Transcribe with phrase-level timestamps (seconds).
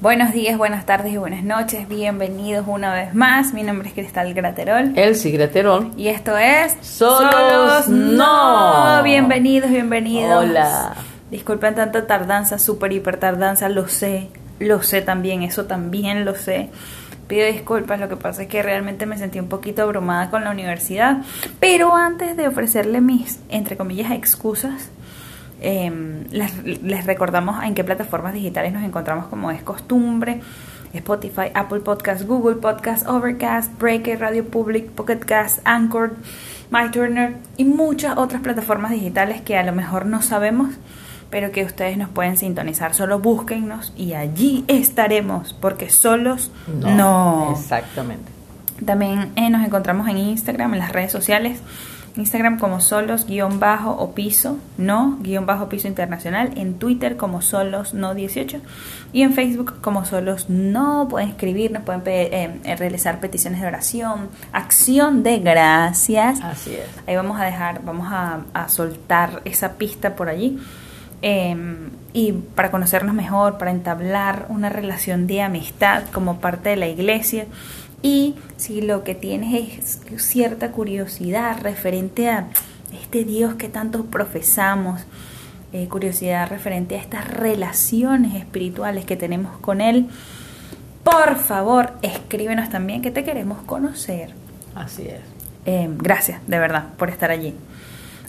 [0.00, 1.86] Buenos días, buenas tardes y buenas noches.
[1.86, 3.52] Bienvenidos una vez más.
[3.52, 4.96] Mi nombre es Cristal Graterol.
[4.96, 5.92] Elsie Graterol.
[5.94, 9.02] Y esto es Solos No.
[9.02, 10.42] Bienvenidos, bienvenidos.
[10.42, 10.94] Hola.
[11.30, 14.30] Disculpen tanta tardanza, súper hiper tardanza, lo sé.
[14.58, 16.70] Lo sé también, eso también lo sé.
[17.28, 20.50] Pido disculpas, lo que pasa es que realmente me sentí un poquito abrumada con la
[20.50, 21.18] universidad.
[21.60, 24.88] Pero antes de ofrecerle mis, entre comillas, excusas,
[25.60, 30.40] eh, les, les, recordamos en qué plataformas digitales nos encontramos como es costumbre.
[30.92, 36.14] Spotify, Apple Podcast, Google Podcast, Overcast, Breaker, Radio Public, Pocket Cast, Anchor,
[36.70, 40.70] MyTurner y muchas otras plataformas digitales que a lo mejor no sabemos,
[41.30, 42.94] pero que ustedes nos pueden sintonizar.
[42.94, 46.96] Solo búsquennos y allí estaremos, porque solos no.
[46.96, 47.52] no.
[47.52, 48.32] Exactamente.
[48.84, 51.60] También eh, nos encontramos en Instagram, en las redes sociales.
[52.16, 57.42] Instagram como solos guion bajo o piso no guion bajo piso internacional, en Twitter como
[57.42, 58.60] solos no 18
[59.12, 61.08] y en Facebook como solos no.
[61.08, 66.40] Pueden escribirnos, pueden eh, realizar peticiones de oración, acción de gracias.
[66.42, 66.88] Así es.
[67.06, 70.58] Ahí vamos a dejar, vamos a, a soltar esa pista por allí.
[71.22, 71.56] Eh,
[72.12, 77.46] y para conocernos mejor, para entablar una relación de amistad como parte de la iglesia.
[78.02, 82.48] Y si lo que tienes es cierta curiosidad referente a
[83.02, 85.02] este Dios que tanto profesamos,
[85.72, 90.08] eh, curiosidad referente a estas relaciones espirituales que tenemos con Él,
[91.04, 94.30] por favor escríbenos también que te queremos conocer.
[94.74, 95.20] Así es.
[95.66, 97.54] Eh, gracias, de verdad, por estar allí.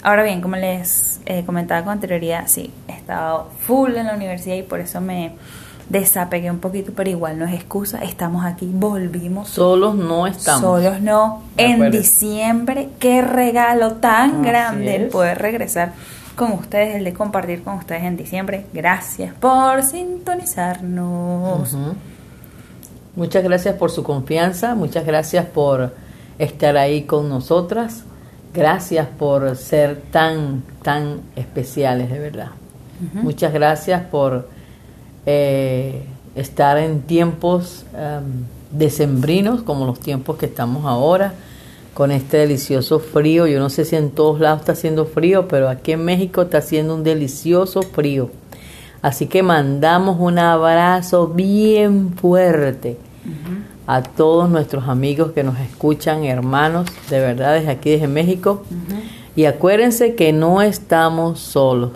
[0.04, 4.56] Ahora bien, como les eh, comentaba con anterioridad, sí, he estado full en la universidad
[4.56, 5.34] y por eso me
[5.92, 9.50] desapegué un poquito, pero igual no es excusa, estamos aquí, volvimos.
[9.50, 10.62] Solos no estamos.
[10.62, 11.44] Solos no.
[11.58, 15.92] En diciembre, qué regalo tan Así grande el poder regresar
[16.36, 18.66] con ustedes, el de compartir con ustedes en diciembre.
[18.74, 21.74] Gracias por sintonizarnos.
[21.74, 21.94] Uh -huh.
[23.18, 25.94] Muchas gracias por su confianza, muchas gracias por
[26.40, 28.04] estar ahí con nosotras.
[28.54, 32.52] Gracias por ser tan, tan especiales, de verdad.
[33.02, 33.24] Uh -huh.
[33.24, 34.48] Muchas gracias por
[35.26, 36.04] eh,
[36.36, 38.46] estar en tiempos um,
[38.78, 41.34] decembrinos como los tiempos que estamos ahora
[41.94, 43.48] con este delicioso frío.
[43.48, 46.60] Yo no sé si en todos lados está haciendo frío, pero aquí en México está
[46.60, 48.30] haciendo un delicioso frío.
[49.02, 53.64] Así que mandamos un abrazo bien fuerte uh -huh.
[53.88, 58.64] a todos nuestros amigos que nos escuchan, hermanos, de verdad, desde aquí, desde México.
[58.70, 59.02] Uh -huh.
[59.36, 61.92] Y acuérdense que no estamos solos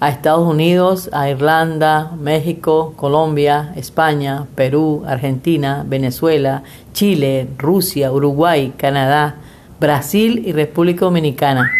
[0.00, 9.36] a Estados Unidos, a Irlanda, México, Colombia, España, Perú, Argentina, Venezuela, Chile, Rusia, Uruguay, Canadá,
[9.80, 11.70] Brasil y República Dominicana.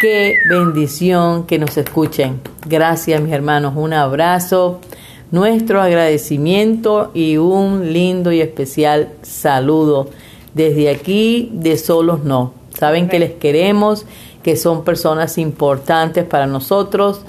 [0.00, 2.40] Qué bendición que nos escuchen.
[2.66, 4.80] Gracias mis hermanos, un abrazo,
[5.30, 10.08] nuestro agradecimiento y un lindo y especial saludo
[10.54, 12.52] desde aquí de Solos No.
[12.78, 14.04] Saben que les queremos
[14.44, 17.22] que son personas importantes para nosotros.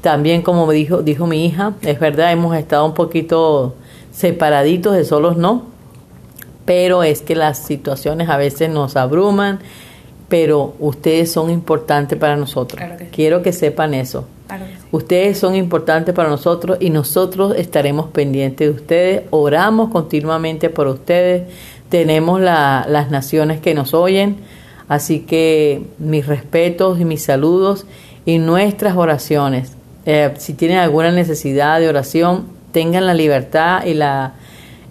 [0.00, 3.76] También, como dijo, dijo mi hija, es verdad, hemos estado un poquito
[4.10, 5.66] separaditos de solos, no,
[6.64, 9.60] pero es que las situaciones a veces nos abruman,
[10.28, 12.78] pero ustedes son importantes para nosotros.
[12.78, 13.10] Claro que sí.
[13.12, 14.24] Quiero que sepan eso.
[14.46, 14.86] Claro que sí.
[14.92, 21.42] Ustedes son importantes para nosotros y nosotros estaremos pendientes de ustedes, oramos continuamente por ustedes,
[21.90, 24.38] tenemos la, las naciones que nos oyen,
[24.92, 27.86] Así que mis respetos y mis saludos
[28.26, 29.72] y nuestras oraciones.
[30.04, 34.34] Eh, si tienen alguna necesidad de oración, tengan la libertad y la,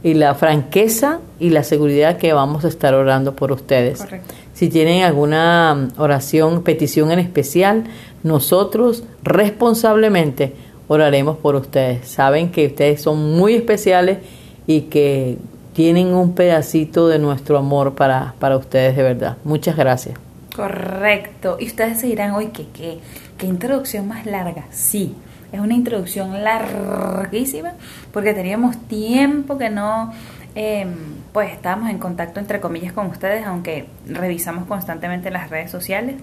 [0.02, 4.00] y la franqueza y la seguridad que vamos a estar orando por ustedes.
[4.00, 4.34] Correcto.
[4.56, 7.84] Si tienen alguna oración, petición en especial,
[8.24, 10.56] nosotros responsablemente
[10.88, 12.08] oraremos por ustedes.
[12.08, 14.18] Saben que ustedes son muy especiales
[14.66, 15.38] y que
[15.74, 19.38] tienen un pedacito de nuestro amor para, para ustedes de verdad.
[19.44, 20.18] Muchas gracias.
[20.56, 21.58] Correcto.
[21.60, 23.00] Y ustedes se dirán, oye, ¿qué, qué,
[23.38, 24.66] qué introducción más larga?
[24.70, 25.16] Sí,
[25.52, 27.74] es una introducción larguísima
[28.12, 30.14] porque teníamos tiempo que no,
[30.56, 30.86] eh,
[31.32, 36.16] pues estábamos en contacto entre comillas con ustedes, aunque revisamos constantemente las redes sociales.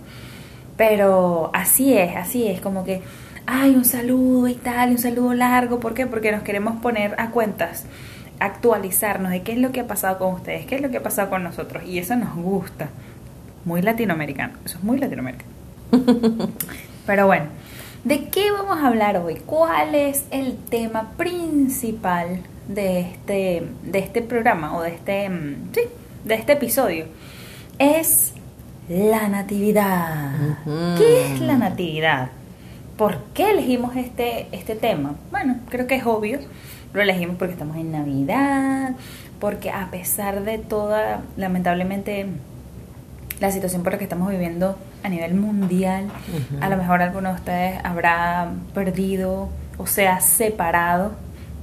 [0.77, 3.03] Pero así es, así es, como que,
[3.47, 5.81] ay, un saludo y tal, un saludo largo.
[5.81, 6.07] ¿Por qué?
[6.07, 7.85] Porque nos queremos poner a cuentas
[8.41, 11.03] actualizarnos de qué es lo que ha pasado con ustedes, qué es lo que ha
[11.03, 11.85] pasado con nosotros.
[11.85, 12.89] Y eso nos gusta.
[13.65, 14.55] Muy latinoamericano.
[14.65, 15.51] Eso es muy latinoamericano.
[17.07, 17.47] Pero bueno,
[18.05, 19.37] ¿de qué vamos a hablar hoy?
[19.47, 25.31] ¿Cuál es el tema principal de este, de este programa o de este,
[25.73, 25.81] sí,
[26.25, 27.07] de este episodio?
[27.79, 28.35] Es
[28.89, 30.57] la natividad.
[30.97, 32.31] ¿Qué es la natividad?
[32.99, 35.15] ¿por qué elegimos este, este tema?
[35.31, 36.41] Bueno, creo que es obvio.
[36.93, 38.95] Lo elegimos porque estamos en Navidad,
[39.41, 42.27] porque a pesar de toda, lamentablemente,
[43.41, 46.09] la situación por la que estamos viviendo a nivel mundial,
[46.61, 51.13] a lo mejor alguno de ustedes habrá perdido o se ha separado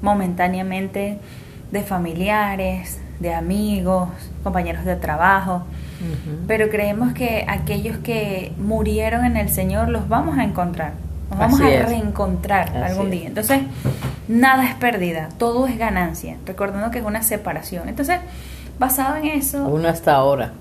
[0.02, 1.20] momentáneamente
[1.72, 4.10] de familiares, de amigos,
[4.44, 5.64] compañeros de trabajo,
[6.48, 10.94] pero creemos que aquellos que murieron en el Señor los vamos a encontrar,
[11.30, 13.28] nos vamos a reencontrar algún día.
[13.28, 13.62] Entonces,
[14.28, 17.90] nada es pérdida, todo es ganancia, recordando que es una separación.
[17.90, 18.20] Entonces,
[18.80, 19.66] basado en eso...
[19.68, 20.54] Uno hasta ahora,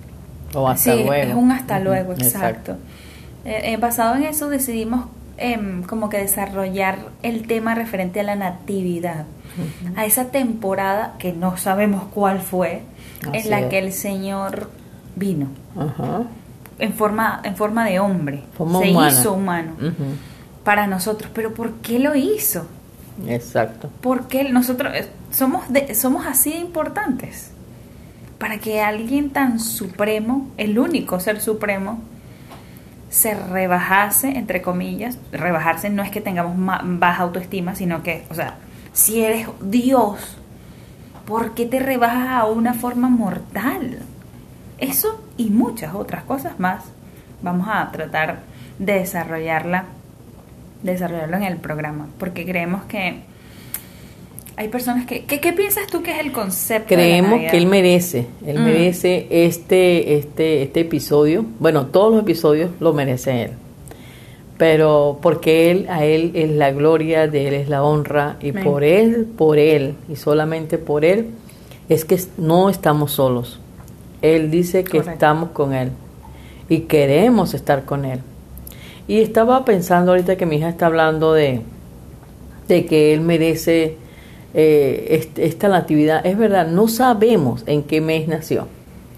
[0.54, 1.12] o hasta luego.
[1.12, 2.76] es un hasta luego, exacto.
[3.44, 5.06] Eh, eh, basado en eso decidimos
[5.36, 9.26] em, como que desarrollar el tema referente a la natividad,
[9.96, 12.82] a esa temporada que no sabemos cuál fue,
[13.32, 14.70] en la que el Señor
[15.16, 15.48] vino.
[16.78, 18.42] En forma, en forma de hombre.
[18.80, 19.72] se hizo humano.
[20.64, 21.30] Para nosotros.
[21.34, 22.66] Pero ¿por qué lo hizo?
[23.28, 23.90] Exacto.
[24.00, 25.64] Porque nosotros eh, somos,
[25.94, 27.50] somos así de importantes.
[28.38, 32.00] Para que alguien tan supremo, el único ser supremo,
[33.14, 36.56] se rebajase, entre comillas, rebajarse no es que tengamos
[36.98, 38.56] baja autoestima, sino que, o sea,
[38.92, 40.36] si eres Dios,
[41.24, 44.00] ¿por qué te rebajas a una forma mortal?
[44.78, 46.82] Eso y muchas otras cosas más
[47.40, 48.40] vamos a tratar
[48.80, 49.84] de desarrollarla,
[50.84, 53.22] desarrollarlo en el programa, porque creemos que
[54.56, 56.94] hay personas que, ¿qué, piensas tú que es el concepto?
[56.94, 58.64] Creemos que él merece, él mm.
[58.64, 63.50] merece este, este, este episodio, bueno, todos los episodios lo merece él,
[64.56, 68.84] pero porque él, a él es la gloria, de él es la honra, y por
[68.84, 71.30] él, por él, y solamente por él,
[71.88, 73.58] es que no estamos solos.
[74.24, 75.90] Él dice que estamos con Él
[76.70, 78.20] y queremos estar con Él.
[79.06, 81.60] Y estaba pensando ahorita que mi hija está hablando de,
[82.68, 83.96] de que Él merece
[84.54, 86.24] eh, esta natividad.
[86.24, 88.68] Es verdad, no sabemos en qué mes nació.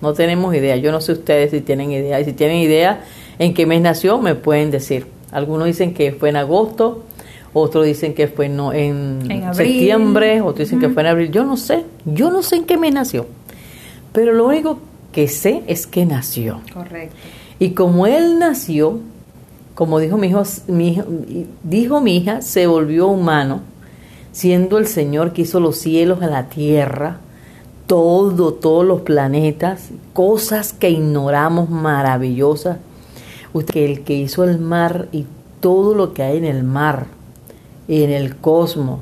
[0.00, 0.77] No tenemos idea.
[0.77, 2.21] Yo no sé ustedes si tienen idea.
[2.21, 3.05] Y si tienen idea
[3.38, 5.06] en qué mes nació, me pueden decir.
[5.31, 7.05] Algunos dicen que fue en agosto,
[7.53, 9.21] otros dicen que fue no, en,
[9.53, 11.31] septiembre, otros dicen que fue en abril.
[11.31, 11.85] Yo no sé.
[12.05, 13.27] Yo no sé en qué mes nació.
[14.12, 14.79] Pero lo único
[15.12, 16.61] que sé es que nació.
[16.73, 17.15] Correcto.
[17.59, 19.00] Y como él nació,
[19.76, 21.02] como dijo mi, hijo, mi
[21.62, 23.61] dijo mi hija, se volvió humano,
[24.32, 27.19] siendo el Señor que hizo los cielos a la tierra,
[27.87, 32.78] todo, todos los planetas, cosas que ignoramos maravillosas.
[33.52, 35.26] Usted, el que hizo el mar y
[35.61, 37.08] todo lo que hay en el mar,
[37.87, 39.00] en el cosmos,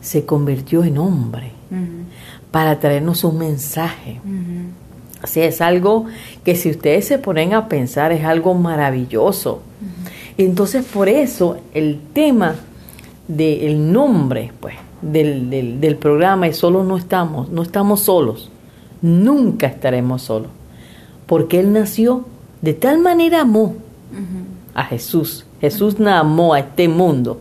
[0.00, 1.52] se convirtió en hombre
[2.50, 4.20] para traernos un mensaje.
[5.22, 6.06] Así es algo
[6.44, 9.62] que si ustedes se ponen a pensar es algo maravilloso.
[10.36, 12.54] Entonces por eso el tema
[13.26, 15.50] del nombre pues, del,
[15.80, 18.50] del, programa es solo no estamos, no estamos solos,
[19.02, 20.50] nunca estaremos solos,
[21.26, 22.24] porque Él nació
[22.62, 23.74] de tal manera amó
[24.74, 27.40] a Jesús, Jesús amó a este mundo,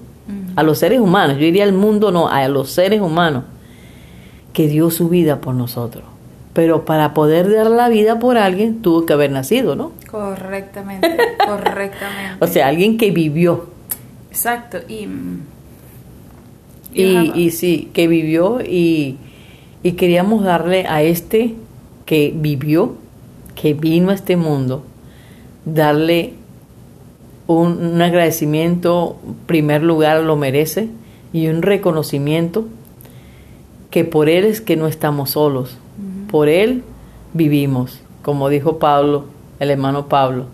[0.55, 3.43] a los seres humanos, yo diría al mundo no, a los seres humanos,
[4.51, 6.03] que dio su vida por nosotros
[6.57, 9.91] pero para poder dar la vida por alguien tuvo que haber nacido, ¿no?
[10.09, 11.07] Correctamente,
[11.45, 12.43] correctamente.
[12.43, 13.67] O sea, alguien que vivió.
[14.31, 15.07] Exacto, y...
[16.95, 19.17] Y, sí, que vivió y,
[19.83, 21.53] y queríamos darle a este
[22.07, 22.95] que vivió,
[23.53, 24.83] que vino a este mundo,
[25.63, 26.33] darle
[27.45, 30.89] un, un, agradecimiento, primer lugar lo merece,
[31.31, 32.65] y un reconocimiento
[33.91, 35.77] que por él es que no estamos solos,
[36.29, 36.83] por Él
[37.33, 39.25] vivimos, como dijo Pablo,
[39.59, 40.47] el hermano Pablo,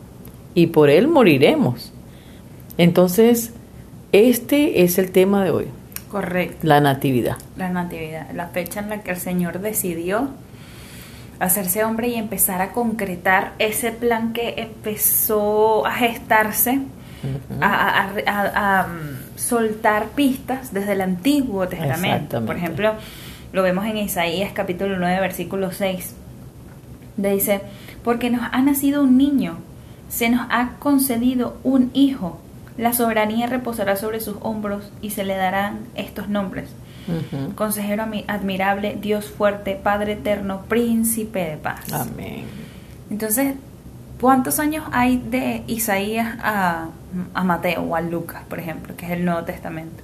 [0.54, 1.92] y por Él moriremos.
[2.78, 3.54] Entonces,
[4.12, 5.66] este es el tema de hoy.
[6.10, 6.60] Correcto.
[6.62, 7.38] La natividad.
[7.58, 10.30] La natividad, la fecha en la que el Señor decidió
[11.40, 16.82] hacerse hombre y empezar a concretar ese plan que empezó a gestarse,
[17.62, 22.46] a, mm, soltar pistas desde el Antiguo Testamento.
[22.46, 22.94] Por ejemplo,
[23.54, 26.16] lo vemos en Isaías capítulo 9, versículo 6.
[27.18, 27.62] Dice,
[28.04, 29.60] porque nos ha nacido un niño,
[30.10, 32.40] se nos ha concedido un hijo,
[32.78, 36.70] la soberanía reposará sobre sus hombros y se le darán estos nombres.
[37.56, 41.92] Consejero admirable, Dios fuerte, Padre eterno, príncipe de paz.
[41.92, 42.46] Amén.
[43.12, 43.56] Entonces,
[44.20, 46.88] ¿cuántos años hay de Isaías a,
[47.44, 50.02] Mateo o a Lucas, por ejemplo, que es el Nuevo Testamento?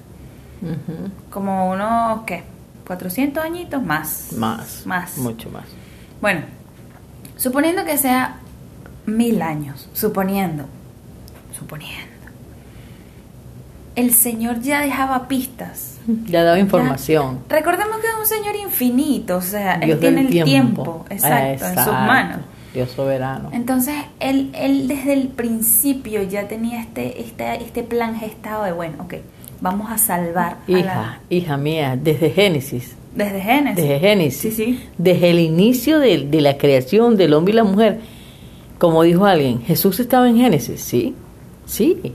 [1.32, 2.44] Como unos, ¿qué?
[2.90, 4.34] 400 añitos más.
[4.36, 4.82] Más.
[4.88, 5.16] Más.
[5.20, 5.66] Mucho más.
[6.22, 6.42] Bueno,
[7.38, 8.38] suponiendo que sea
[9.06, 10.66] mil años, suponiendo,
[11.56, 12.10] suponiendo.
[13.96, 15.98] el Señor ya dejaba pistas.
[16.26, 17.42] Ya daba información.
[17.48, 21.50] Ya- recordemos que es un Señor infinito, o sea, Él tiene el tiempo, exacto, Ah,
[21.52, 21.92] en sus exacto.
[21.94, 22.40] manos.
[22.74, 23.50] Dios soberano.
[23.54, 29.04] Entonces, él, él desde el principio ya tenía este, este, este plan gestado de, bueno,
[29.04, 29.16] ok,
[29.62, 33.76] vamos a salvar a Hija, la- hija mía, desde Génesis, desde Génesis.
[33.84, 34.84] desde Génesis, Sí, sí.
[34.98, 38.00] desde el inicio de, de la creación del hombre y la mujer,
[38.78, 41.14] como dijo alguien, Jesús estaba en Génesis, sí,
[41.66, 42.14] sí.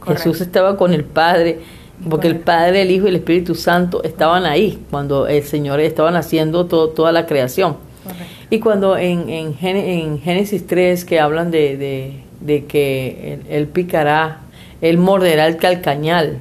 [0.00, 0.22] Correcto.
[0.30, 1.58] Jesús estaba con el Padre,
[2.08, 2.36] porque el.
[2.38, 6.90] Padre, el Hijo y el Espíritu Santo estaban ahí cuando el Señor estaba haciendo todo,
[6.90, 7.76] toda la creación.
[8.04, 8.24] Correcto.
[8.50, 13.42] Y cuando en, en, Gén- en Génesis 3 que hablan de, de, de que él,
[13.48, 14.42] él picará,
[14.80, 16.38] él morderá el calcañal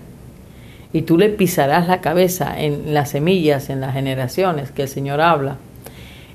[0.96, 5.20] y tú le pisarás la cabeza en las semillas, en las generaciones que el Señor
[5.20, 5.58] habla,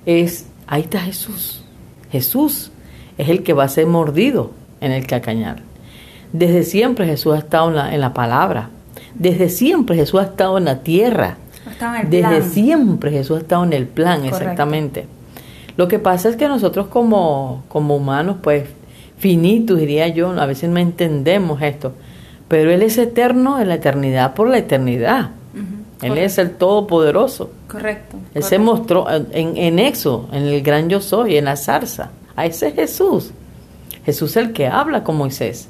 [0.04, 1.64] es, ahí está Jesús.
[2.12, 2.70] Jesús
[3.16, 4.50] es el que va a ser mordido
[4.82, 5.62] en el calcañal.
[6.34, 8.68] Desde siempre Jesús ha estado en la, en la palabra.
[9.14, 11.38] Desde siempre Jesús ha estado en la tierra.
[12.02, 14.36] En Desde siempre Jesús ha estado en el plan, Correcto.
[14.36, 15.06] exactamente.
[15.78, 18.64] Lo que pasa es que nosotros como, como humanos, pues
[19.16, 21.94] finitos, diría yo, a veces no entendemos esto.
[22.50, 25.30] Pero Él es eterno en la eternidad por la eternidad.
[26.02, 26.26] Él correcto.
[26.26, 27.52] es el Todopoderoso.
[27.68, 28.16] Correcto.
[28.34, 32.10] Él se mostró en, en Éxodo, en el gran yo soy, en la zarza.
[32.34, 33.30] A ese es Jesús.
[34.04, 35.68] Jesús es el que habla con Moisés.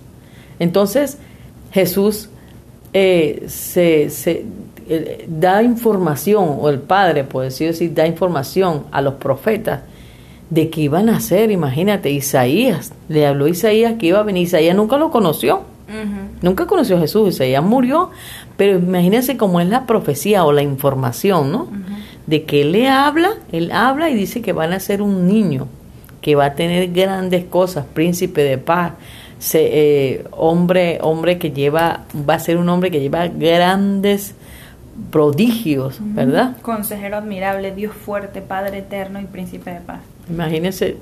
[0.58, 1.18] Entonces,
[1.70, 2.30] Jesús
[2.94, 4.46] eh, se, se,
[4.88, 9.82] eh, da información, o el Padre, por decirlo así, da información a los profetas
[10.50, 14.74] de que iban a hacer, imagínate, Isaías, le habló Isaías que iba a venir, Isaías
[14.76, 15.62] nunca lo conoció,
[16.42, 18.10] nunca conoció a Jesús, Isaías murió,
[18.56, 21.68] pero imagínense cómo es la profecía o la información, ¿no?
[22.26, 25.66] De que él le habla, él habla y dice que van a ser un niño,
[26.20, 28.92] que va a tener grandes cosas, príncipe de paz,
[29.38, 34.34] se- eh, hombre, hombre que lleva, va a ser un hombre que lleva grandes
[35.10, 36.56] prodigios, ¿verdad?
[36.62, 40.00] Consejero admirable, Dios fuerte, Padre eterno y Príncipe de paz.
[40.30, 40.96] Imagínense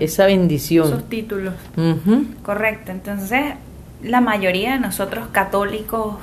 [0.00, 0.88] esa, bendición.
[0.88, 1.54] Sus títulos.
[1.76, 2.26] Ujú.
[2.42, 2.92] Correcto.
[2.92, 3.54] Entonces,
[4.02, 6.16] la mayoría de nosotros católicos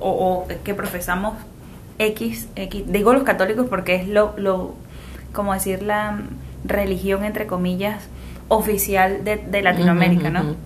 [0.00, 1.34] o, o que profesamos
[1.98, 4.74] X, X, digo los católicos porque es lo, lo
[5.32, 6.20] como decir, la
[6.64, 8.04] religión, entre comillas,
[8.48, 10.56] oficial de, de Latinoamérica, ¿no?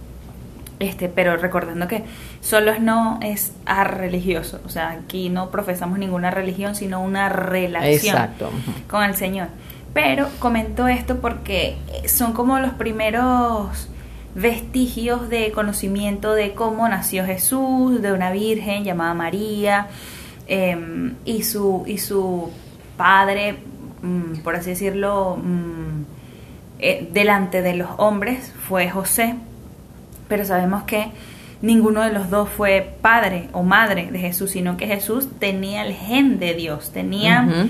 [0.78, 2.02] Este, pero recordando que
[2.40, 3.52] solo es no es
[3.84, 8.50] religioso, o sea, aquí no profesamos ninguna religión, sino una relación Exacto.
[8.90, 9.48] con el Señor.
[9.92, 13.88] Pero comento esto porque son como los primeros
[14.34, 19.88] vestigios de conocimiento de cómo nació Jesús, de una virgen llamada María,
[20.46, 20.76] eh,
[21.24, 22.50] y, su, y su
[22.96, 23.56] padre,
[24.02, 26.04] mm, por así decirlo, mm,
[26.78, 29.36] eh, delante de los hombres fue José,
[30.28, 31.12] pero sabemos que
[31.60, 35.94] ninguno de los dos fue padre o madre de Jesús, sino que Jesús tenía el
[35.94, 37.68] gen de Dios, tenía, eh,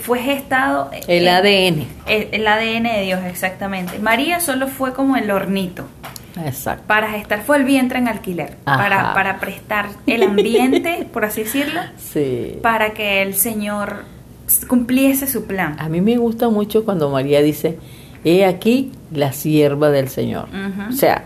[0.00, 1.86] fue gestado eh, El eh, ADN.
[2.06, 3.98] el, el ADN de Dios, exactamente.
[3.98, 5.86] María solo fue como el hornito.
[6.44, 6.82] Exacto.
[6.88, 8.82] Para gestar fue el vientre en alquiler, Ajá.
[8.82, 12.58] para, para prestar el ambiente, por así decirlo, Sí.
[12.62, 14.04] para que el Señor
[14.68, 15.76] cumpliese su plan.
[15.78, 17.78] A mí me gusta mucho cuando María dice,
[18.24, 20.48] he aquí la sierva del Señor.
[20.88, 21.24] O sea,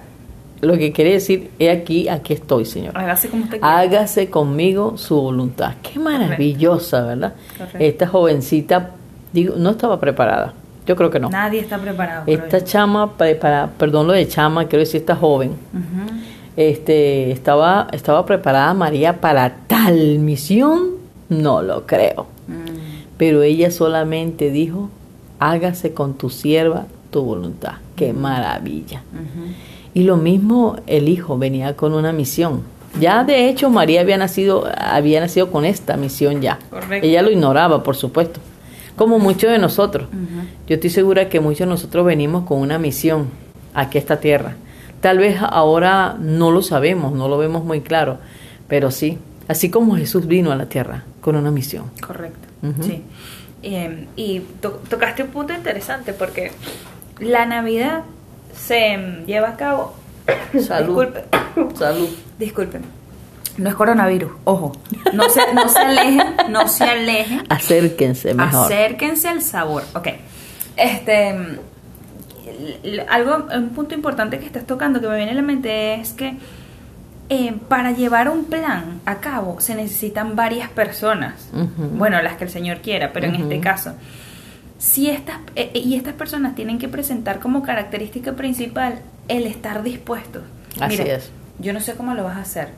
[0.61, 2.97] lo que quiere decir, he aquí, aquí estoy, Señor.
[2.97, 3.79] Hágase como usted quiera.
[3.79, 5.75] Hágase conmigo su voluntad.
[5.83, 7.35] Qué maravillosa, ¿verdad?
[7.57, 7.79] Correcto.
[7.79, 8.91] Esta jovencita,
[9.33, 10.55] digo, no estaba preparada.
[10.87, 11.29] Yo creo que no.
[11.29, 12.25] Nadie está preparado.
[12.25, 15.53] para Esta chama, pa- para, perdón lo de chama, quiero decir esta joven,
[16.57, 20.93] este, estaba, estaba preparada María para tal misión,
[21.29, 22.27] no lo creo.
[22.49, 23.15] Mm.
[23.17, 24.88] Pero ella solamente dijo,
[25.38, 27.75] hágase con tu sierva tu voluntad.
[27.97, 29.03] Qué maravilla.
[29.12, 29.53] Ujú.
[29.99, 32.62] Y lo mismo el hijo venía con una misión.
[33.00, 36.61] Ya de hecho María había nacido, había nacido con esta misión ya.
[36.71, 37.05] Correcto.
[37.05, 38.38] Ella lo ignoraba, por supuesto.
[38.95, 40.07] Como muchos de nosotros.
[40.69, 43.26] Yo estoy segura que muchos de nosotros venimos con una misión
[43.75, 44.55] aquí a esta tierra.
[45.00, 48.19] Tal vez ahora no lo sabemos, no lo vemos muy claro,
[48.69, 51.87] pero sí, así como Jesús vino a la tierra con una misión.
[52.07, 52.47] Correcto,
[52.83, 53.02] sí.
[53.64, 56.52] Eh, y to- tocaste un punto interesante porque
[57.21, 58.02] la Navidad
[58.59, 59.95] se lleva a cabo.
[60.61, 60.87] Salud.
[61.05, 61.25] Disculpe,
[61.79, 62.09] Salud.
[62.38, 62.83] disculpen.
[63.57, 64.73] No es coronavirus, ojo.
[65.15, 67.43] No se, no se alejen, no se alejen.
[67.49, 68.67] Acérquense mejor.
[68.73, 69.83] Acérquense al sabor.
[69.95, 70.09] Ok.
[70.77, 71.33] Este.
[71.35, 71.59] mm,
[73.09, 76.37] Algo, un punto importante que estás tocando que me viene a la mente es que
[77.31, 81.49] eh, para llevar un plan a cabo se necesitan varias personas.
[81.53, 83.93] Bueno, las que el Señor quiera, pero en este caso.
[84.78, 89.82] Si estas, eh, eh, y estas personas tienen que presentar como característica principal el estar
[89.82, 90.42] dispuestos.
[90.80, 91.30] Así Mira, es.
[91.58, 92.68] Yo no sé cómo lo vas a hacer,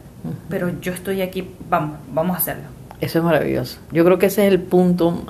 [0.48, 2.62] pero yo estoy aquí, vamos, vamos a hacerlo.
[3.02, 3.78] Eso es maravilloso.
[3.92, 5.24] Yo creo que ese es el punto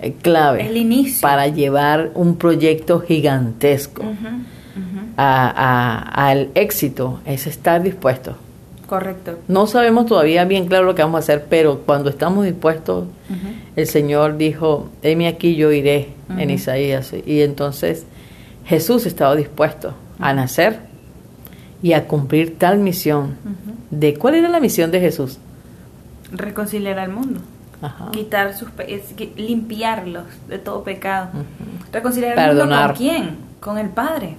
[0.00, 1.20] eh, clave El inicio.
[1.22, 4.28] para llevar un proyecto gigantesco ujú.
[5.16, 5.48] a-
[6.06, 8.36] a- al éxito, es estar dispuesto.
[8.94, 9.40] Correcto.
[9.48, 13.06] No sabemos todavía bien claro lo que vamos a hacer, pero cuando estamos dispuestos,
[13.74, 16.48] el Señor dijo, heme aquí, yo iré, en.
[16.48, 17.12] Isaías.
[17.26, 18.06] Y entonces
[18.64, 20.78] Jesús estaba dispuesto a nacer
[21.82, 23.34] y a cumplir tal misión.
[23.90, 25.38] ¿De cuál era la misión de Jesús?
[26.30, 27.40] Reconciliar al mundo.
[27.82, 28.12] Ajá.
[28.12, 28.68] Quitar sus
[29.36, 31.30] limpiarlos de todo pecado.
[31.92, 33.38] Reconciliar al mundo con quién?
[33.58, 34.36] Con el Padre.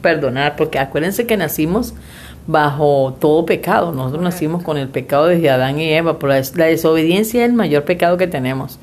[0.00, 1.94] Perdonar, porque acuérdense que nacimos
[2.46, 3.86] bajo todo pecado.
[3.92, 4.24] Nosotros Correcto.
[4.30, 7.54] nacimos con el pecado desde Adán y Eva, por la, des- la desobediencia es el
[7.56, 8.78] mayor pecado que tenemos.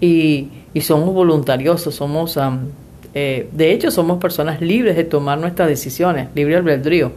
[0.00, 2.66] Y, y somos voluntariosos, somos, am,
[3.14, 7.12] eh, de hecho, somos personas libres de tomar nuestras decisiones, libre albedrío.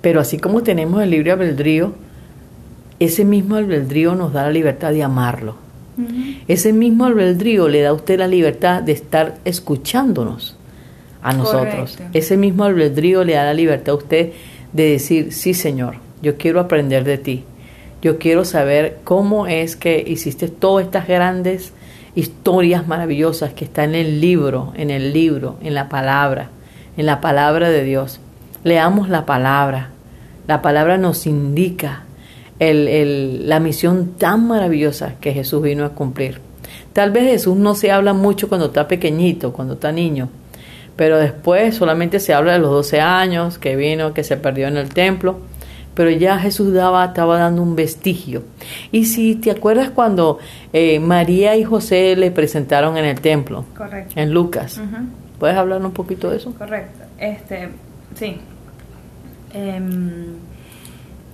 [0.00, 1.92] Pero así como tenemos el libre albedrío,
[3.00, 5.56] ese mismo albedrío nos da la libertad de amarlo.
[6.46, 10.56] Ese mismo albedrío le da a usted la libertad de estar escuchándonos
[11.22, 11.92] a nosotros.
[11.96, 12.18] Correcto.
[12.18, 14.32] Ese mismo albedrío le da la libertad a usted
[14.72, 17.44] de decir, sí Señor, yo quiero aprender de ti.
[18.02, 21.72] Yo quiero saber cómo es que hiciste todas estas grandes
[22.14, 26.50] historias maravillosas que están en el libro, en el libro, en la palabra,
[26.96, 28.20] en la palabra de Dios.
[28.64, 29.90] Leamos la palabra.
[30.46, 32.04] La palabra nos indica
[32.58, 36.40] el- el- la misión tan maravillosa que Jesús vino a cumplir.
[36.92, 40.28] Tal vez Jesús no se habla mucho cuando está pequeñito, cuando está niño,
[40.98, 44.76] pero después solamente se habla de los 12 años, que vino, que se perdió en
[44.76, 45.38] el templo,
[45.94, 48.42] pero ya Jesús daba, estaba dando un vestigio.
[48.90, 50.40] Y si te acuerdas cuando
[50.72, 54.12] eh, María y José le presentaron en el templo, Correcto.
[54.16, 54.80] en Lucas.
[55.38, 56.52] ¿puedes hablar un poquito de eso?
[56.58, 57.04] Correcto.
[57.16, 57.68] Este,
[58.16, 58.38] sí.
[59.54, 60.24] Em,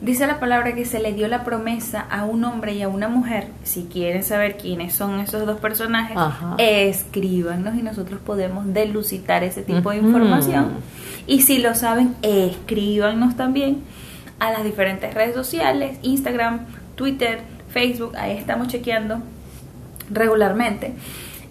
[0.04, 3.08] dice la palabra que se le dio la promesa a un hombre y a una
[3.08, 3.48] mujer.
[3.64, 6.56] Si quieren saber quiénes son esos dos personajes, Ajá.
[6.58, 10.72] escríbanos y nosotros podemos delucitar ese tipo de información.
[11.26, 13.82] Y si lo saben, escríbanos también
[14.38, 17.40] a las diferentes redes sociales, Instagram, Twitter,
[17.70, 19.22] Facebook, ahí estamos chequeando
[20.10, 20.92] regularmente.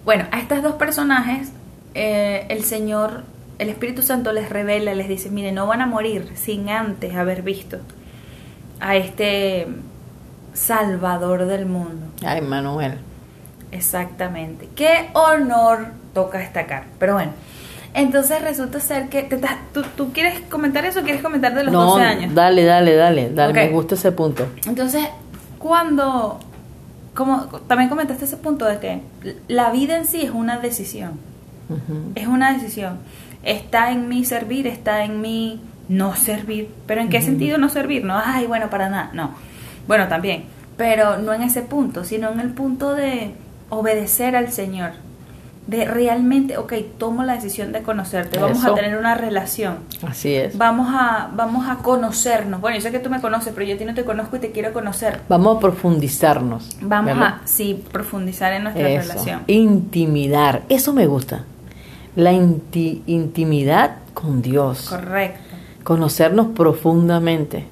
[0.04, 1.50] Bueno, a estos dos personajes,
[1.94, 3.24] eh, el Señor,
[3.58, 7.42] el Espíritu Santo les revela, les dice, mire, no van a morir sin antes haber
[7.42, 7.78] visto
[8.84, 9.66] a este
[10.52, 12.06] Salvador del mundo.
[12.22, 12.98] Ay, Manuel.
[13.72, 14.68] Exactamente.
[14.76, 16.84] Qué honor toca destacar.
[16.98, 17.32] Pero bueno,
[17.94, 19.22] entonces resulta ser que...
[19.22, 19.40] te
[19.72, 22.34] ¿tú, tú quieres comentar eso o quieres comentar de los no, 12 años?
[22.34, 24.46] dale, dale, dale, dale, me gusta ese punto.
[24.66, 25.06] Entonces,
[25.58, 26.38] cuando...
[27.14, 29.00] Como también comentaste ese punto de que
[29.48, 31.12] la vida en sí es una decisión.
[32.16, 32.98] Es una decisión.
[33.44, 36.68] Está en mí servir, está en mí no servir.
[36.86, 38.04] Pero ¿en qué sentido no servir?
[38.04, 39.10] No, ay, bueno, para nada.
[39.12, 39.34] No.
[39.86, 40.44] Bueno, también.
[40.76, 43.32] Pero no en ese punto, sino en el punto de
[43.70, 44.90] obedecer al Señor.
[45.66, 48.38] De realmente, ok, tomo la decisión de conocerte.
[48.38, 48.72] Vamos Eso.
[48.72, 49.76] a tener una relación.
[50.06, 50.58] Así es.
[50.58, 52.60] Vamos a, vamos a conocernos.
[52.60, 54.40] Bueno, yo sé que tú me conoces, pero yo a ti no te conozco y
[54.40, 55.20] te quiero conocer.
[55.26, 56.76] Vamos a profundizarnos.
[56.82, 57.36] Vamos ¿verdad?
[57.42, 59.08] a, sí, profundizar en nuestra Eso.
[59.12, 59.40] relación.
[59.46, 61.44] Intimidar, eso me gusta.
[62.14, 64.88] La inti- intimidad con Dios.
[64.90, 65.53] Correcto.
[65.84, 67.66] Conocernos profundamente.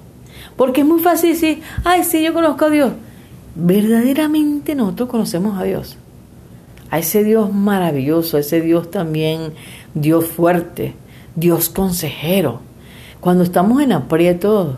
[0.56, 2.92] Porque es muy fácil decir, ay, sí, yo conozco a Dios.
[3.54, 5.96] Verdaderamente nosotros conocemos a Dios.
[6.90, 9.52] A ese Dios maravilloso, a ese Dios también,
[9.94, 10.94] Dios fuerte,
[11.34, 12.60] Dios consejero.
[13.20, 14.76] Cuando estamos en aprietos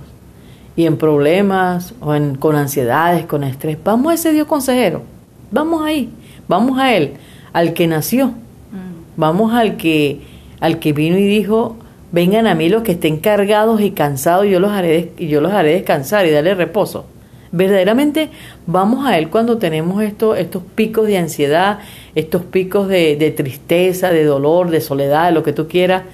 [0.77, 5.03] y en problemas o en, con ansiedades, con estrés, vamos a ese Dios consejero.
[5.51, 6.11] Vamos ahí,
[6.49, 7.15] vamos a Él,
[7.53, 8.29] al que nació.
[8.29, 8.35] Mm.
[9.17, 10.23] Vamos al que,
[10.61, 11.77] al que vino y dijo,
[12.15, 15.41] vengan a mí los que estén cargados y cansados, y yo los haré, y yo
[15.41, 17.07] los haré descansar y darle reposo.
[17.51, 18.31] Verdaderamente
[18.67, 20.39] vamos a Él cuando tenemos estos,
[20.77, 21.81] picos de ansiedad,
[22.15, 26.05] estos picos de, de tristeza, de dolor, de soledad, de lo que tú quieras.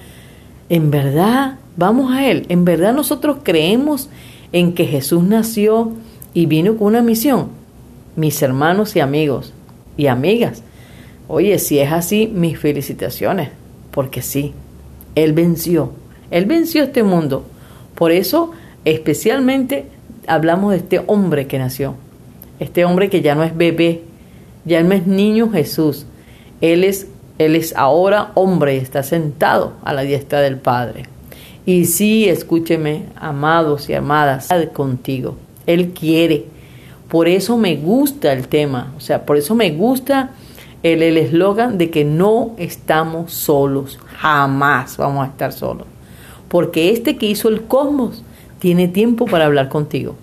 [0.69, 2.45] En verdad, vamos a Él.
[2.49, 4.09] En verdad nosotros creemos
[4.51, 5.91] en que Jesús nació
[6.33, 7.49] y vino con una misión.
[8.15, 9.53] Mis hermanos y amigos
[9.97, 10.63] y amigas,
[11.33, 13.51] Oye, si es así, mis felicitaciones,
[13.91, 14.53] porque sí,
[15.15, 15.91] Él venció,
[16.29, 17.45] Él venció este mundo.
[17.95, 18.51] Por eso,
[18.85, 19.85] especialmente,
[20.27, 21.95] hablamos de este hombre que nació,
[22.59, 24.01] este hombre que ya no es bebé,
[24.65, 26.05] ya no es niño Jesús,
[26.61, 31.05] Él es, Él es ahora hombre está sentado a la diestra del Padre.
[31.65, 36.45] Y sí, escúcheme, amados y amadas, contigo, Él quiere.
[37.07, 40.31] Por eso me gusta el tema, o sea, por eso me gusta
[40.83, 45.87] el eslogan de que no estamos solos, jamás vamos a estar solos.
[46.47, 48.23] Porque este que hizo el cosmos
[48.59, 50.15] tiene tiempo para hablar contigo.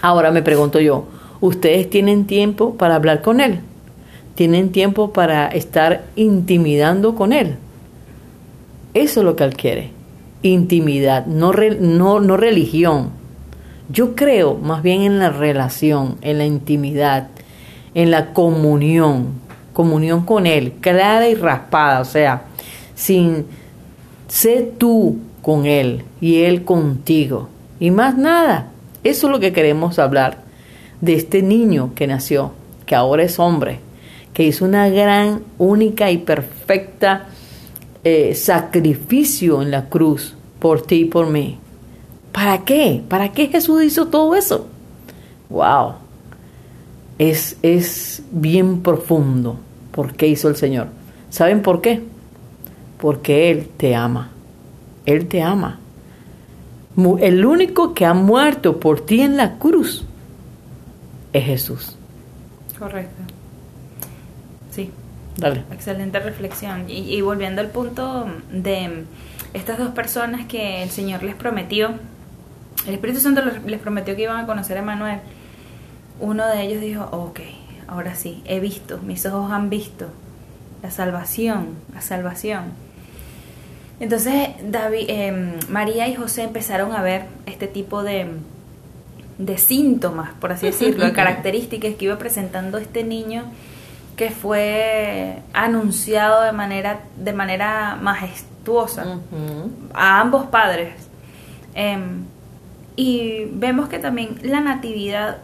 [0.00, 1.06] Ahora me pregunto yo,
[1.40, 3.60] ¿ustedes tienen tiempo para hablar con Él?
[4.34, 7.56] ¿Tienen tiempo para estar intimidando con Él?
[8.94, 9.90] Eso es lo que Él quiere,
[10.42, 13.10] intimidad, no, no, no religión.
[13.90, 17.28] Yo creo más bien en la relación, en la intimidad,
[17.94, 22.42] en la comunión, comunión con Él, clara y raspada, o sea,
[22.94, 23.46] sin
[24.28, 27.48] sé tú con Él y Él contigo.
[27.80, 28.68] Y más nada,
[29.04, 30.38] eso es lo que queremos hablar
[31.00, 32.52] de este niño que nació,
[32.86, 33.80] que ahora es hombre,
[34.32, 37.26] que hizo una gran, única y perfecta
[38.04, 41.58] eh, sacrificio en la cruz por ti y por mí.
[42.32, 43.02] ¿Para qué?
[43.08, 44.66] ¿Para qué Jesús hizo todo eso?
[45.50, 46.01] ¡Wow!
[47.18, 49.58] Es, es bien profundo.
[49.92, 50.88] ¿Por qué hizo el Señor?
[51.30, 52.02] ¿Saben por qué?
[52.98, 54.30] Porque Él te ama.
[55.06, 55.78] Él te ama.
[57.20, 60.04] El único que ha muerto por ti en la cruz
[61.32, 61.96] es Jesús.
[62.78, 63.22] Correcto.
[64.70, 64.90] Sí.
[65.36, 65.64] Dale.
[65.72, 66.84] Excelente reflexión.
[66.88, 69.04] Y, volviendo al punto de
[69.54, 71.94] estas dos personas que el Señor les prometió,
[72.86, 75.20] el Espíritu Santo les prometió que iban a conocer a Manuel.
[76.22, 77.40] Uno de ellos dijo, ok,
[77.88, 80.06] ahora sí, he visto, mis ojos han visto
[80.80, 82.66] la salvación, la salvación.
[83.98, 88.28] Entonces David, em, María y José empezaron a ver este tipo de,
[89.38, 93.42] de síntomas, por así decirlo, de características que iba presentando este niño
[94.14, 99.18] que fue anunciado de manera, de manera majestuosa
[99.92, 100.94] a ambos padres.
[101.74, 102.26] Em,
[102.94, 105.38] y vemos que también la natividad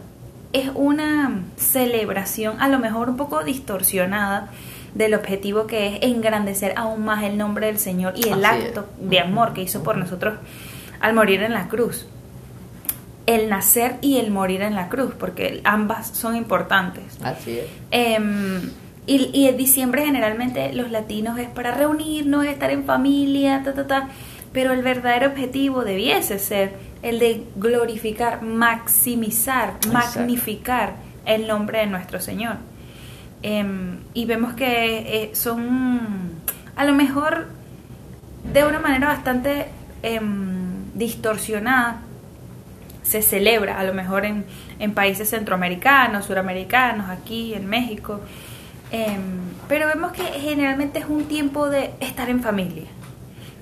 [0.53, 4.49] es una celebración, a lo mejor un poco distorsionada,
[4.93, 9.19] del objetivo que es engrandecer aún más el nombre del Señor y el acto de
[9.19, 10.39] amor que hizo por nosotros
[10.99, 12.07] al morir en la cruz.
[13.25, 17.03] El nacer y el morir en la cruz, porque ambas son importantes.
[17.23, 17.65] Así es.
[17.91, 18.71] Em,
[19.05, 23.85] y, y en diciembre generalmente los latinos es para reunirnos, estar en familia, ta, ta,
[23.85, 24.09] ta.
[24.51, 32.19] Pero el verdadero objetivo debiese ser el de glorificar, maximizar, magnificar el nombre de nuestro
[32.19, 32.57] Señor.
[33.41, 36.33] Em, y vemos que eh, son
[36.75, 37.47] a lo mejor
[38.51, 39.67] de una manera bastante
[40.03, 42.01] em, distorsionada
[43.09, 44.45] se celebra a lo mejor en,
[44.77, 48.19] en, países centroamericanos, suramericanos, aquí en México,
[48.91, 52.85] em, pero vemos que generalmente es un tiempo de estar en familia.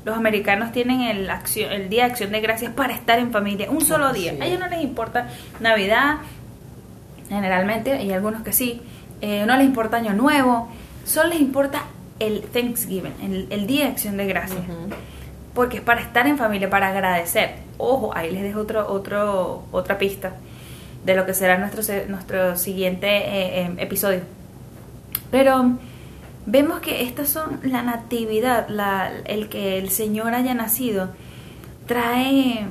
[0.08, 3.70] Los americanos tienen el, acción, el Día de Acción de Gracias para estar en familia,
[3.70, 4.34] un solo día.
[4.40, 5.28] A ellos no les importa
[5.60, 6.20] Navidad,
[7.28, 8.82] generalmente, hay algunos que sí,
[9.20, 10.70] eh, no les importa Año Nuevo,
[11.04, 11.84] solo les importa
[12.22, 14.62] el Thanksgiving, el, Día de Acción de Gracias.
[15.54, 17.56] Porque es para estar en familia, para agradecer.
[17.78, 20.36] Ojo, ahí les dejo otro, otro, otra pista
[21.04, 24.22] de lo que será nuestro, nuestro siguiente eh, em, episodio.
[25.32, 25.78] Pero
[26.48, 28.68] vemos que estas son la natividad,
[29.26, 31.10] el que el Señor haya nacido,
[31.86, 32.66] trae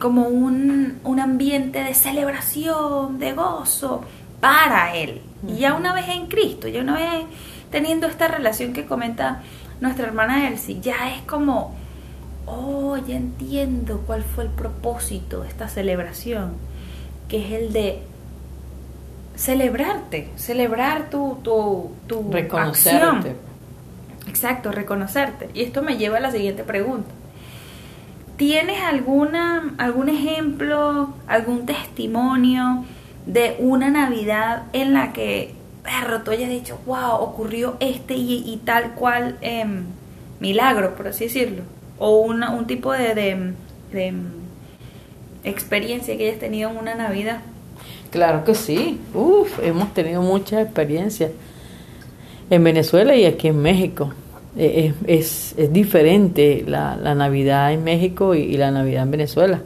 [0.00, 4.02] como un, un ambiente de celebración, de gozo
[4.40, 5.20] para Él.
[5.46, 7.26] Y ya una vez en Cristo, ya una vez
[7.70, 9.42] teniendo esta relación que comenta
[9.80, 11.76] nuestra hermana Elsie, ya es como,
[12.46, 16.52] oh, ya entiendo cuál fue el propósito de esta celebración,
[17.28, 18.02] que es el de
[19.38, 23.36] celebrarte, celebrar tu, tu, tu reconocerte.
[24.26, 25.48] Exacto, reconocerte.
[25.54, 27.08] Y esto me lleva a la siguiente pregunta.
[28.36, 32.84] ¿Tienes alguna, algún ejemplo, algún testimonio
[33.26, 38.94] de una Navidad en la que, perro, tú hayas dicho, wow, ocurrió este y, tal
[38.94, 39.84] cual em,
[40.40, 41.62] milagro, por así decirlo?
[41.98, 44.26] O una, un tipo de, de, em,
[45.44, 47.40] experiencia que hayas tenido en una Navidad.
[48.10, 51.30] Claro que sí, Uf, hemos tenido muchas experiencias
[52.50, 54.12] en Venezuela y aquí en México.
[54.56, 59.62] E, es, es, diferente la, la, Navidad en México y, la Navidad en Venezuela.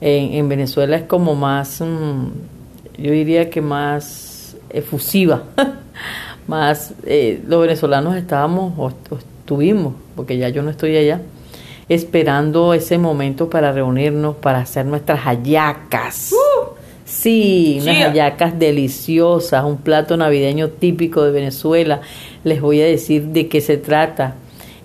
[0.00, 2.26] En, en Venezuela es como más, mm,
[2.98, 5.44] yo diría que más efusiva,
[6.46, 11.22] más eh, los venezolanos estábamos o, estuvimos, porque ya yo no estoy allá,
[11.88, 16.32] esperando ese momento para reunirnos, para hacer nuestras hallacas.
[16.32, 16.45] Uh,
[17.06, 22.02] sí, unas hallacas deliciosas, un plato navideño típico de Venezuela.
[22.44, 24.34] Les voy a decir de qué se trata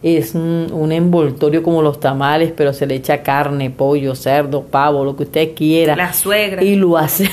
[0.04, 5.16] es un, envoltorio como los tamales, pero se le echa carne, pollo, cerdo, pavo, lo
[5.16, 5.96] que usted quiera.
[5.96, 6.64] La suegra.
[6.64, 7.30] Y lo, hace,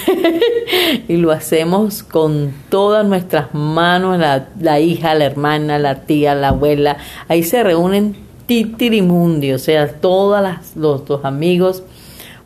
[1.09, 6.99] y lo hacemos con todas nuestras manos, la, hija, la hermana, la tía, la abuela.
[7.29, 10.43] Ahí se reúnen titirimundi, o sea, todos
[10.75, 11.83] los, los amigos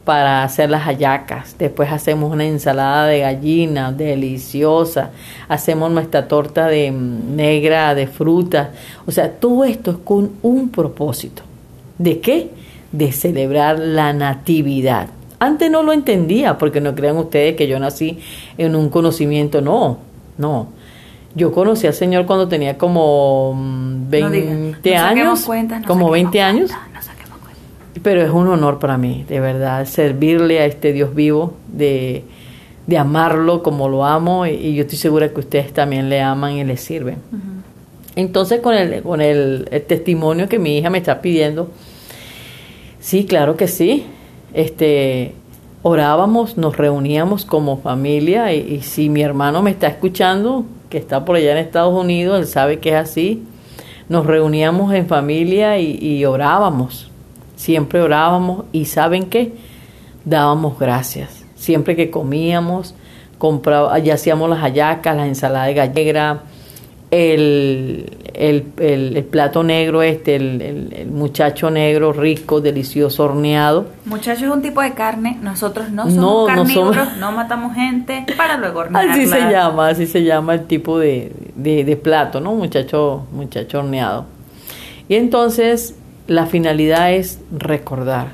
[0.04, 1.56] para hacer las hallacas.
[1.58, 5.10] Después hacemos una ensalada de gallina deliciosa.
[5.48, 8.68] Hacemos nuestra torta de mm, negra de frutas.
[9.06, 11.42] O sea, todo esto es con un propósito.
[11.98, 12.50] ¿De qué?
[12.90, 15.08] De celebrar la natividad.
[15.38, 18.18] Antes no lo entendía, porque no crean ustedes que yo nací
[18.58, 19.60] en un conocimiento.
[19.60, 19.98] No,
[20.38, 20.68] no.
[21.34, 23.56] Yo conocí al Señor cuando tenía como
[24.08, 25.48] 20 años.
[25.86, 26.70] como 20 años.
[28.00, 32.24] Pero es un honor para mí, de verdad, servirle a este Dios vivo, de,
[32.96, 36.76] amarlo como lo amo y, yo estoy segura que ustedes también le aman y le
[36.76, 37.16] sirven.
[38.16, 41.70] Entonces, con, el, con el, testimonio que mi hija me está pidiendo,
[43.00, 44.06] sí, claro que sí.
[44.54, 45.34] Este,
[45.82, 51.36] orábamos, nos reuníamos como familia y, si mi hermano me está escuchando, que está por
[51.36, 53.42] allá en Estados Unidos, él sabe que es así,
[54.08, 57.11] nos reuníamos en familia y orábamos
[57.62, 59.52] siempre orábamos y ¿saben qué?
[60.24, 61.44] Dábamos gracias.
[61.54, 62.96] Siempre que comíamos,
[63.38, 66.42] compraba, ya hacíamos las hallacas, las ensaladas de gallegra,
[67.12, 73.86] el, el, plato negro este, el, muchacho negro rico, delicioso, horneado.
[74.06, 78.80] Muchacho es un tipo de carne, nosotros no somos carnívoros, no, matamos gente para luego
[78.80, 79.12] hornearla.
[79.12, 82.54] Así se llama, así se llama el tipo de, de, de plato, ¿no?
[82.54, 84.24] Muchacho, muchacho horneado.
[85.08, 85.94] Y entonces
[86.26, 88.28] la finalidad es recordar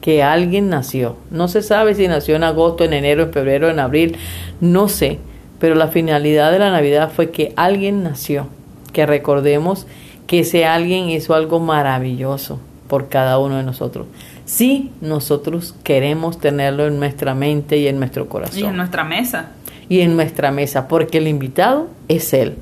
[0.00, 1.16] que alguien nació.
[1.30, 4.16] No se sabe si nació en agosto, en enero, en febrero, en abril,
[4.60, 5.18] no sé,
[5.58, 8.48] pero la finalidad de la Navidad fue que alguien nació,
[8.92, 9.86] que recordemos
[10.26, 14.06] que ese alguien hizo algo maravilloso por cada uno de nosotros.
[14.44, 18.60] Si nosotros queremos tenerlo en nuestra mente y en nuestro corazón.
[18.60, 19.50] Y en nuestra mesa.
[19.88, 22.56] Y en nuestra mesa, porque el invitado es Él.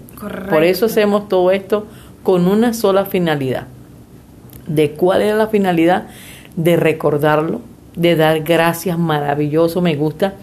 [0.48, 1.86] Por eso hacemos todo esto
[2.22, 3.66] con una sola finalidad
[4.66, 6.06] de cuál era la finalidad
[6.56, 7.60] de recordarlo,
[7.96, 10.34] de dar gracias, maravilloso, me gusta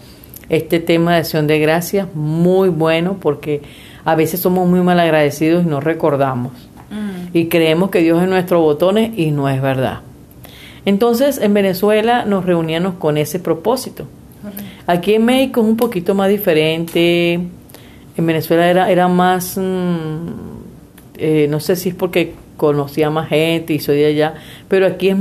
[0.48, 3.62] este tema de acción de gracias, muy bueno porque
[4.04, 6.52] a veces somos muy mal agradecidos y no recordamos
[6.90, 7.36] mm.
[7.36, 10.00] y creemos que Dios es nuestro botones y no es verdad.
[10.84, 14.06] Entonces en Venezuela nos reuníamos con ese propósito.
[14.86, 17.34] Aquí en México es un poquito más diferente.
[17.34, 20.26] En Venezuela era, era más, mm,
[21.18, 24.34] eh, no sé si es porque conocía más gente y soy de allá,
[24.68, 25.16] pero aquí es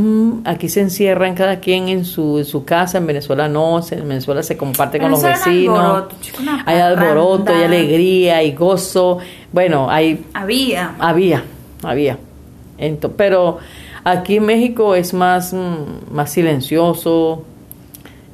[0.45, 4.43] aquí se encierran cada quien en su, en su casa, en Venezuela no, en Venezuela
[4.43, 6.04] se comparte con los vecinos,
[6.67, 9.17] hay alboroto, hay alegría, hay gozo,
[9.51, 10.23] bueno, hay...
[10.36, 10.93] Había.
[10.99, 11.43] Había,
[11.82, 12.19] había.
[13.17, 13.58] pero
[14.04, 17.43] aquí en México es más, mm, más silencioso.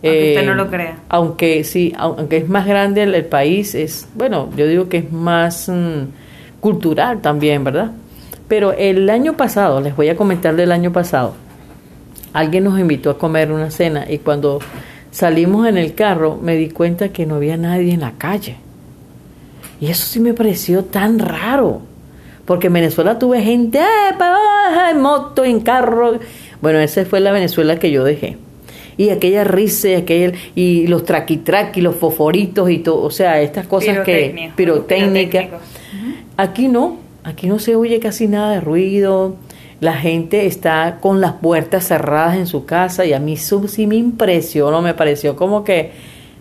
[0.04, 0.98] Aunque usted no lo eh, crea.
[1.08, 5.70] Aunque sí, aunque es más grande el, país, es, bueno, yo digo que es más
[5.70, 7.92] mm, cultural también, ¿verdad?
[8.48, 11.34] Pero el año pasado, les voy a comentar del año pasado,
[12.34, 14.60] alguien nos invitó a comer una cena y cuando
[15.12, 18.58] salimos en el carro me di cuenta que no había nadie en la calle.
[19.80, 21.82] Y eso sí me pareció tan raro,
[22.46, 23.80] porque en Venezuela tuve gente
[24.90, 26.20] en moto, en carro.
[26.62, 28.38] Bueno, esa fue la Venezuela que yo dejé.
[28.96, 33.68] Y aquella risa y, aquel, y los traquitraqui, los foforitos y todo, o sea, estas
[33.68, 35.48] cosas que pirotécnicas.
[36.36, 39.36] Aquí no, Aquí no se oye casi nada de ruido,
[39.82, 43.98] la gente está con las puertas cerradas en su casa y a mí sí me
[43.98, 45.92] impresionó, me pareció como que,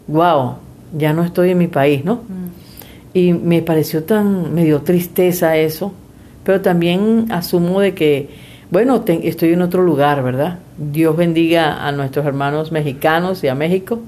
[0.06, 0.58] wow,
[0.96, 2.20] ya no estoy en mi país, ¿no?
[2.28, 3.14] Mm.
[3.14, 5.92] Y me pareció tan, me dio tristeza eso,
[6.44, 8.28] pero también asumo de que,
[8.70, 10.60] bueno, estoy en otro lugar, ¿verdad?
[10.78, 14.02] Dios bendiga a nuestros hermanos mexicanos y a México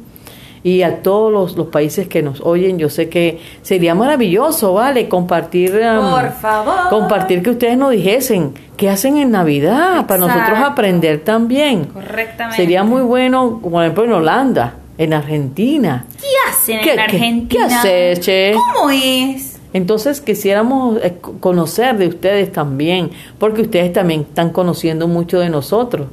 [0.62, 2.78] y a todos los, países que nos oyen.
[2.78, 5.08] Yo sé que sería maravilloso, ¿vale?
[5.08, 5.74] Compartir.
[5.74, 6.88] Um, Por favor.
[6.90, 11.86] Compartir que ustedes nos dijesen qué hacen en Navidad para nosotros aprender también.
[11.86, 12.56] Correctamente.
[12.56, 16.06] Sería muy bueno, por ejemplo, en Holanda, en Argentina.
[16.20, 17.48] ¿Qué hacen en Argentina?
[17.68, 18.54] ¿Qué haces, che?
[18.54, 19.58] ¿Cómo es?
[19.72, 26.08] Entonces quisiéramos eh, conocer de ustedes también, porque ustedes también están conociendo mucho de nosotros.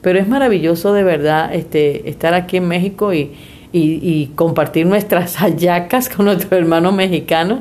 [0.00, 3.32] Pero es maravilloso de verdad este, estar aquí en México y,
[3.76, 7.60] y, compartir nuestras hallacas con nuestros hermanos mexicanos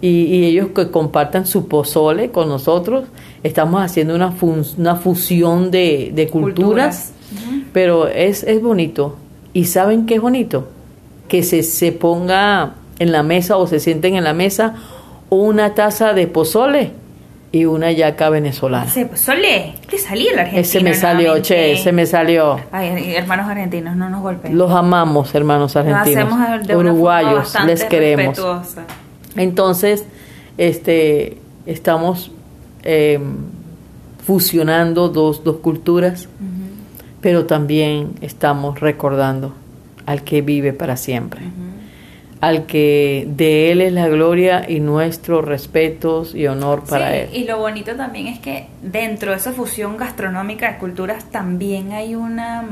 [0.00, 3.04] y, ellos que compartan su pozole con nosotros.
[3.42, 4.32] Estamos haciendo una,
[4.78, 7.12] una fusión de, culturas,
[7.72, 9.16] pero es, es bonito.
[9.52, 10.68] ¿Y saben qué es bonito?
[11.28, 14.76] Que se, se ponga en la mesa o se sienten en la mesa
[15.30, 16.92] una taza de pozole
[17.52, 18.90] y una yaca venezolana.
[18.90, 19.74] ¿Se pozole?
[19.88, 20.60] ¿Qué salió el argentino?
[20.60, 22.60] Ese me salió, che, ese me salió.
[22.70, 24.56] Ay, hermanos argentinos, no nos golpeen.
[24.56, 26.32] Los amamos, hermanos argentinos.
[26.74, 28.40] Uruguayos, les queremos.
[29.36, 30.04] Entonces,
[30.58, 32.30] este, estamos
[32.84, 33.36] em,
[34.24, 36.28] fusionando dos, dos culturas.
[37.20, 39.52] pero también estamos recordando
[40.06, 41.42] al que vive para siempre,
[42.40, 47.28] al que de Él es la gloria y nuestro respeto y honor para Sí, Él.
[47.34, 52.14] Y lo bonito también es que dentro de esa fusión gastronómica de culturas también hay
[52.14, 52.64] una,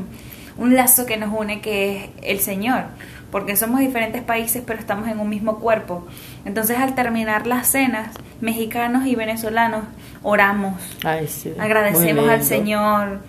[0.56, 2.84] un lazo que nos une que es el Señor,
[3.30, 6.06] porque somos diferentes países pero estamos en un mismo cuerpo.
[6.46, 9.82] Entonces al terminar las cenas, mexicanos y venezolanos
[10.22, 12.42] oramos, Ay, sí, agradecemos al.
[12.42, 13.20] Señor.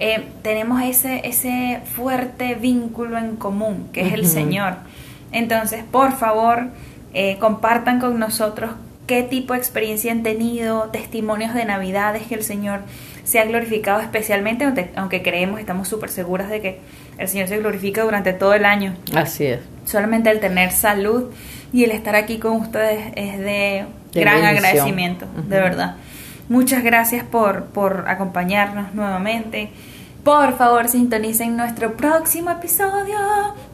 [0.00, 4.26] eh, tenemos ese, ese fuerte vínculo en común, que es el.
[4.26, 4.74] Señor.
[5.34, 6.68] Entonces, por favor,
[7.12, 8.70] eh, compartan con nosotros
[9.06, 12.80] qué tipo de experiencia han tenido, testimonios de Navidades que el Señor
[13.24, 16.80] se ha glorificado especialmente, aunque, creemos, estamos súper seguras de que
[17.18, 18.94] el Señor se glorifica durante todo el año.
[19.14, 19.60] Así es.
[19.84, 21.24] Solamente el tener salud
[21.72, 24.64] y el estar aquí con ustedes es de, De gran bendición.
[24.64, 25.96] agradecimiento, de verdad.
[26.48, 29.70] Muchas gracias por, por acompañarnos nuevamente.
[30.24, 33.18] Por favor, sintonicen nuestro próximo episodio,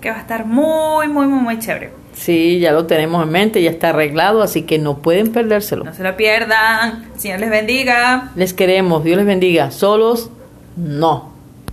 [0.01, 1.93] que va a estar muy, muy, muy, muy chévere.
[2.13, 5.85] Sí, ya lo tenemos en mente, ya está arreglado, así que no pueden perdérselo.
[5.85, 7.07] No se lo pierdan.
[7.17, 8.33] Señor les bendiga.
[8.35, 9.71] Les queremos, Dios les bendiga.
[9.71, 10.29] Solos,
[10.77, 11.30] no.